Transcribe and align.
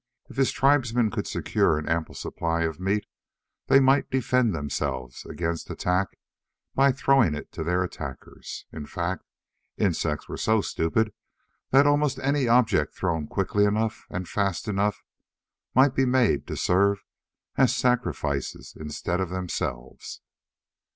If 0.31 0.37
his 0.37 0.51
tribesmen 0.51 1.11
could 1.11 1.27
secure 1.27 1.77
an 1.77 1.87
ample 1.87 2.15
supply 2.15 2.63
of 2.63 2.79
meat, 2.79 3.05
they 3.67 3.79
might 3.79 4.09
defend 4.09 4.51
themselves 4.51 5.27
against 5.27 5.69
attack 5.69 6.17
by 6.73 6.91
throwing 6.91 7.35
it 7.35 7.51
to 7.51 7.63
their 7.63 7.83
attackers. 7.83 8.65
In 8.73 8.87
fact, 8.87 9.23
insects 9.77 10.27
were 10.27 10.37
so 10.37 10.61
stupid 10.61 11.13
that 11.69 11.85
almost 11.85 12.17
any 12.17 12.47
object 12.47 12.95
thrown 12.95 13.27
quickly 13.27 13.63
enough 13.63 14.07
and 14.09 14.27
fast 14.27 14.67
enough, 14.67 15.03
might 15.75 15.93
be 15.93 16.05
made 16.07 16.47
to 16.47 16.57
serve 16.57 17.03
as 17.55 17.75
sacrifices 17.75 18.75
instead 18.75 19.21
of 19.21 19.29
themselves. 19.29 20.21